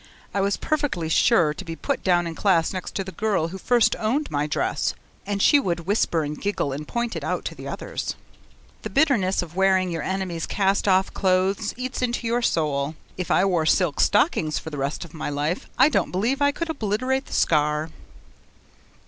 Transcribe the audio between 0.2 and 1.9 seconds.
I was perfectly sure to be